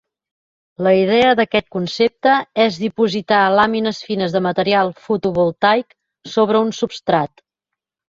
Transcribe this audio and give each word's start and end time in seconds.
La 0.85 0.91
idea 0.99 1.33
d'aquest 1.39 1.65
concepte 1.75 2.37
és 2.63 2.79
dipositar 2.83 3.41
làmines 3.59 3.99
fines 4.07 4.33
de 4.37 4.41
material 4.47 4.89
fotovoltaic 5.03 5.93
sobre 6.37 6.63
un 6.69 6.73
substrat. 6.79 7.45